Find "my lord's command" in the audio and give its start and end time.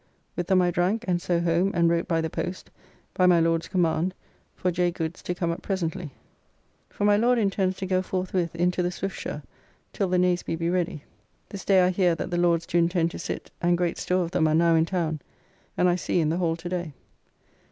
3.27-4.15